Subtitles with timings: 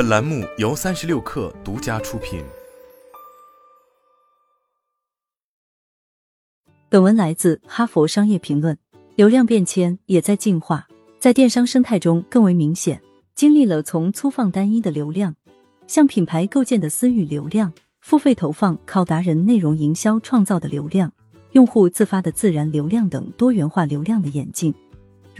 [0.00, 2.42] 本栏目由三十六氪独家出品。
[6.88, 8.74] 本文来自《哈佛商业评论》。
[9.14, 12.98] 流量变迁也在进化，在电商生态中更为明显。
[13.34, 15.36] 经历了从粗放单一的流量，
[15.86, 17.70] 向品牌构建的私域流量，
[18.00, 21.12] 付费投放靠达人内容营销创造的流量，
[21.52, 24.74] 用户自发的自然流量等多元化流量的演进。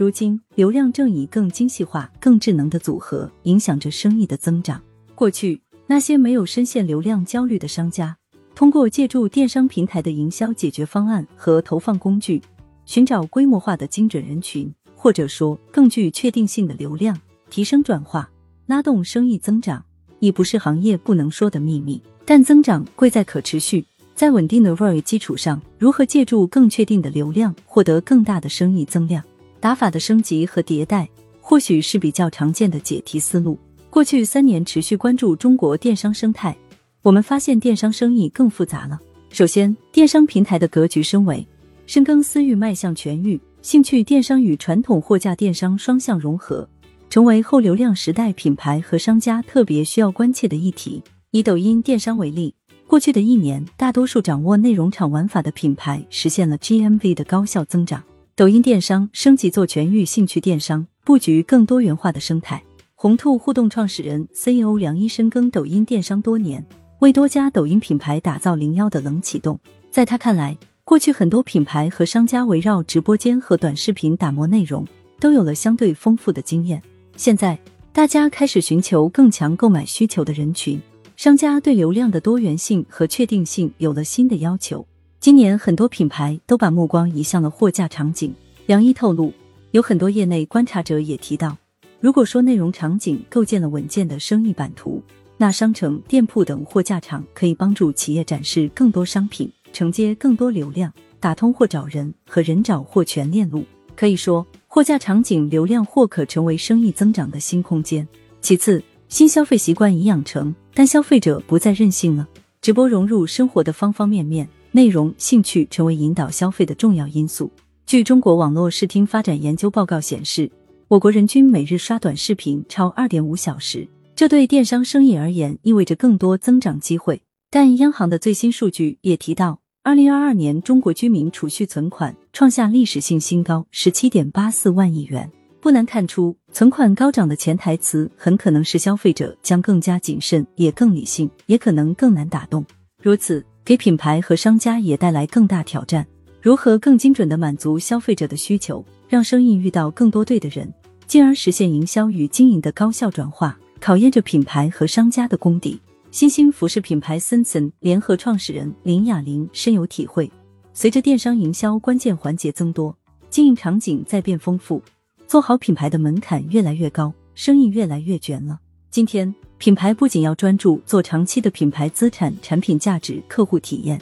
[0.01, 4.81] 如今，流量正以更精细化、更智能的组合影响着生意的增长。
[5.13, 8.17] 过去，那些没有深陷流量焦虑的商家，
[8.55, 12.41] 通过借助电商平台的营销解决方案和投放工具，
[12.83, 17.15] 寻找规模化的精准人群，或者说更具确定性的流量，
[17.51, 18.27] 提升转化，
[18.65, 19.85] 拉动生意增长，
[20.17, 22.01] 已不是行业不能说的秘密。
[22.25, 29.23] 但增长贵在可持续，在稳定的 ROI 基础上，如何借助更确定的流量，获得更大的生意增量？
[29.61, 31.07] 打法的升级和迭代，
[31.39, 33.57] 或许是比较常见的解题思路。
[33.91, 36.57] 过去三年持续关注中国电商生态，
[37.03, 38.99] 我们发现电商生意更复杂了。
[39.29, 41.47] 首先，电商平台的格局升维，
[41.85, 46.67] 深耕私域，迈向全域，兴趣电商与传统货架电商双向融合，
[47.07, 51.03] 成为后流量时代品牌和商家特别需要关切的议题。
[51.29, 52.53] 以抖音电商为例，
[52.87, 58.03] 过去的一年，大多数掌握内容场玩法的品牌实现了 GMV 的高效增长。
[58.33, 62.63] 抖音电商升级做全域兴趣电商，布局更多元化的生态。
[62.95, 66.65] 红兔互动创始人 CEO 梁一深耕抖音电商多年，
[66.99, 69.59] 为多家抖音品牌打造零幺的冷启动。
[69.89, 74.87] 在他看来，过去很多品牌和商家围绕直播间和短视频打磨内容，
[75.19, 76.81] 都有了相对丰富的经验。
[77.17, 77.59] 现在，
[77.91, 80.81] 大家开始寻求更强购买需求的人群，
[81.17, 84.87] 商家对流量的多元性和确定性有了新的要求。
[85.21, 88.33] 今年很多品牌都把目光移向了货架场景。
[88.65, 89.31] 梁一透露，
[89.69, 91.55] 有很多业内观察者也提到，
[91.99, 94.99] 如果说内容场景构建了稳健的生意版图，
[95.37, 103.63] 那商城、店铺等货架场可以帮助企业展示更多商品，承接更多流量，打通货找人和人找货全链路。
[103.95, 108.07] 可以说，货架场景流量或可成为生意增长的新空间。
[108.41, 112.27] 其次，新消费习惯已养成，但消费者不再任性了，
[112.59, 114.49] 直播融入生活的方方面面。
[114.73, 117.51] 内容兴趣成为引导消费的重要因素。
[117.85, 120.49] 据中国网络视听发展研究报告显示，
[120.87, 127.21] 我国人均每日刷短视频超二点五小时，这对电商生意而言意味着更多增长机会。
[127.49, 135.29] 但央行的最新数据也提到，二零二二年中国居民储蓄存款创下历史性新高，十七点八四万亿元。
[135.59, 142.65] 不难看出，存款高涨的潜台词很可能是消费者将更加谨慎，也更理性，也可能更难打动。
[143.03, 143.45] 如此。
[143.71, 146.05] 给品牌和商家也带来更大挑战，
[146.41, 150.69] 如何更精准的满足消费者的需求，让生意遇到更多对的人，
[151.07, 155.79] 进而实现营销与经营的高效转化，考验着品牌和商家的功底。
[156.11, 160.29] 新兴服饰品牌森森联合创始人林雅玲深有体会，
[160.73, 162.93] 随着电商营销关键环节增多，
[163.29, 164.83] 经营场景在变丰富，
[165.27, 168.59] 做好品牌的门槛越来越高，生意越来越卷了。
[168.91, 169.33] 今天。
[169.57, 174.01] 品牌不仅要专注做长期的品牌资产、产品价值、客户体验，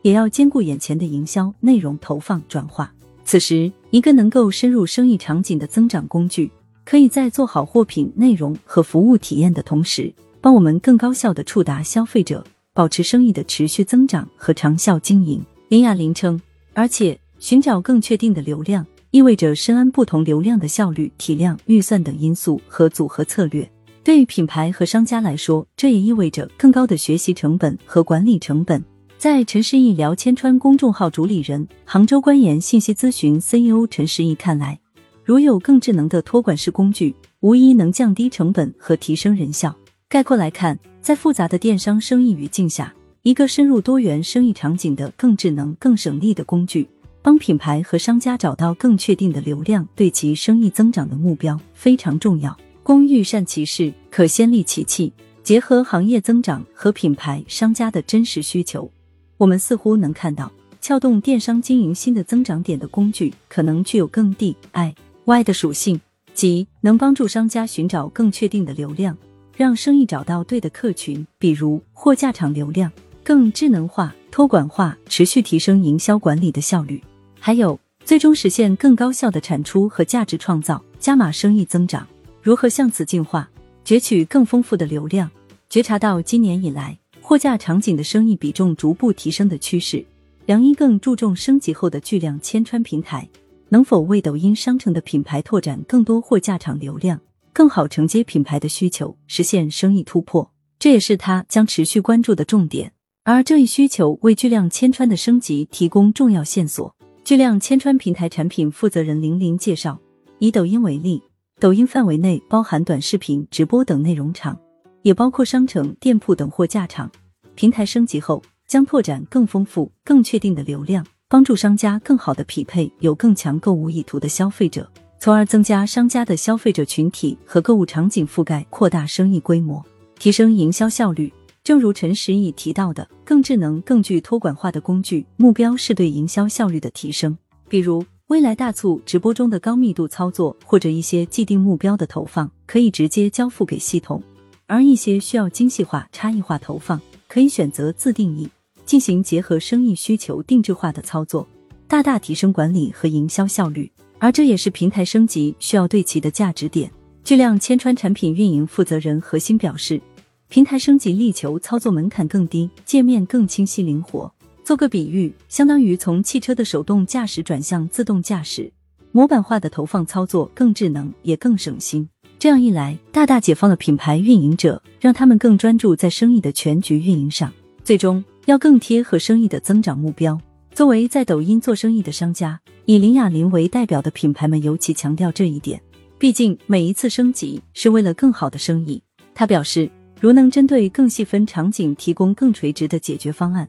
[0.00, 2.90] 也要兼顾眼前的营销、内容投放、转化。
[3.22, 6.50] 此时，一个能够深入生意场景的增长工具，
[6.86, 15.44] 可以在做好货品、内容和服务体验的同时，帮我们更高效的触达消费者，保持生意的持续增长和长效经营。
[15.68, 16.40] 林雅玲称，
[16.72, 23.70] 而且寻找更确定的流量，意味着深谙不同流量的效率、体量、预算等因素和组合策略。
[24.04, 28.84] 对于品牌和商家来说，这也意味着更高的学习成本和管理成本。
[29.16, 34.78] 在陈世义聊千川公众号主理人、杭州官研信息咨询 CEO 陈世义看来，
[35.24, 39.74] 如有更智能的托管式工具，无疑能降低成本和提升人效。
[40.06, 46.86] 概括来看，在复杂的电商生意语境下，一个深入多元生意场景的更智能、更省力的工具，
[47.22, 52.54] 帮品牌和商家找到更确定的流量，对其生意增长的目标非常重要。
[52.84, 55.10] 工欲善其事，可先利其器。
[55.42, 58.90] 结合行业增长和品牌商家的真实需求，
[59.38, 60.52] 我们似乎能看到，
[60.82, 64.94] 撬动电商经营新的增长点的工具，可能具有更 D I
[65.24, 65.98] Y 的属性，
[66.34, 69.16] 即能帮助商家寻找更确定的流量，
[69.56, 72.92] 让生意找到对的客群，比如货架场流量，
[73.22, 77.02] 更智能化、托管化，持续提升营销管理的效率，
[77.40, 82.06] 还有最终实现更高效的产出和价值创造，加码生意增长。
[82.44, 83.48] 如何向此进化，
[83.86, 85.30] 攫取更丰富的流量？
[85.70, 90.04] 觉察到今年以来货架场景的生意比重逐步提升的趋势，
[90.44, 93.26] 梁一更注重升级后的巨量千川平台，
[93.70, 97.18] 能否为抖音商城的品牌拓展更多货架场流量，
[97.54, 100.52] 更好承接品牌的需求，实现生意突破。
[100.78, 102.92] 这也是他将持续关注的重点。
[103.22, 106.94] 而这一需求为巨量千川的升级提供重要线索。
[107.24, 109.98] 巨量千川平台产品负责人林林介绍，
[110.40, 111.22] 以抖音为例，
[111.60, 114.58] 抖音范围内包含短视频、直播等内容场，
[115.02, 117.10] 也包括商城、店铺等货架场。
[117.54, 124.90] 平台升级后，将拓展更丰富、更确定的流量，帮助商家更好的匹配有更强购物意图的消费者，
[125.20, 129.82] 从而增加商家的消费者群体和购物场景覆盖，扩大生意规模，
[130.18, 131.32] 提升营销效率。
[131.62, 137.38] 正如陈实义提到的，更智能、更具托管化的工具，目标是对营销效率的提升。
[137.68, 144.18] 比如，未来大促直播中的高密度操作，或者一些既定目标的投放，可以直接交付给系统；
[144.66, 146.98] 而一些需要精细化、差异化投放，
[147.28, 148.48] 可以选择自定义，
[148.86, 151.46] 进行结合生意需求定制化的操作，
[151.86, 153.92] 大大提升管理和营销效率。
[154.18, 156.90] 而这也是平台升级需要对齐的价值点。
[157.22, 160.00] 巨量千川产品运营负责人何鑫表示。
[160.48, 164.32] 平台升级力求操作门槛更低，界面更清晰灵活。
[164.64, 168.72] 做个比喻，相当于从汽车的手动驾驶转向自动驾驶，
[169.12, 172.08] 模板化的投放操作更智能也更省心。
[172.38, 177.52] 这样一来，大大解放了品牌运营者，让他们更专注在生意的全局运营上，
[177.84, 180.40] 最终要更贴合生意的增长目标。
[180.72, 185.78] 作为在抖音做生意的商家，以林雅琳为代表的品牌们尤其强调这一点。
[186.18, 189.02] 毕竟每一次升级是为了更好的生意。
[189.34, 189.90] 他表示。
[190.20, 193.68] 如能针对更细分场景提供更垂直的解决方案，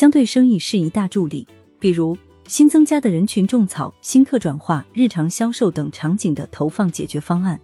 [0.00, 1.46] 将对生意是一大助力。
[1.78, 2.16] 比如
[2.46, 7.60] 新增加的人群种草、新客转化、日常销售等场景的投放解决方案，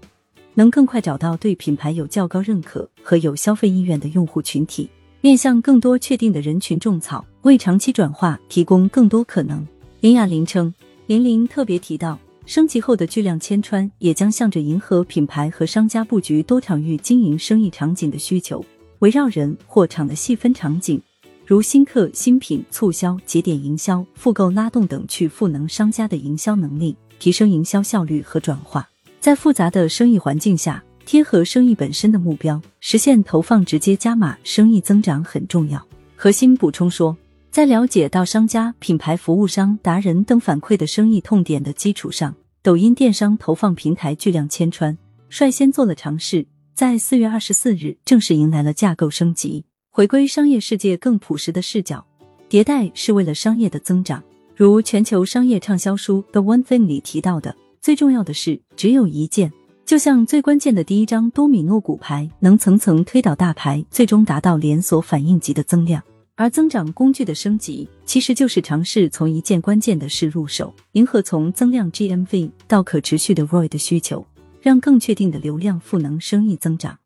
[0.53, 4.87] 能更快找到对品牌有较高认可和有消费意愿的用户群体，
[5.23, 9.67] 面向更多确定的人群种草，为长期转化提供更多可能。
[10.01, 10.75] 林雅玲称，
[11.07, 12.19] 林玲特别提到。
[12.45, 18.63] 升级后的巨量千川也将向着迎合品牌和商家布局多场域经营生意场景的需求，
[18.99, 21.01] 围绕人或场的细分场景，
[21.47, 28.89] 如新客、新品、促销、节点营销、复购拉动等，去赋能商家的营销能力，提升营销效率和转化。
[29.21, 35.81] 在复杂的生意环境下，贴合生意本身的目标，实现投放直接加码生意增长很重要。
[36.17, 37.17] 核心补充说。
[37.49, 44.99] 在了解到商家、品牌服务商、达人等反馈的生意痛点的基础上，抖音电商投放平台巨量千川
[45.31, 49.65] 率先做了尝试，在四月二十四日正式迎来了架构升级，
[49.97, 52.05] 回归商业世界更朴实的视角。
[52.51, 54.23] 迭代是为了商业的增长，
[54.55, 59.51] 如全球商业畅销书《The One Thing》里提到的，最重要的是只有一件，
[59.87, 66.03] 就像最关键的第一张多米诺骨牌，能层层推倒大牌，最终达到连锁反应级的增量。
[66.35, 74.27] 而增长工具的升级，其实就是尝试从一件关键的事入手，迎合从增量 GMV 到可持续的 ROI 的需求，
[74.61, 76.99] 让更确定的流量赋能生意增长。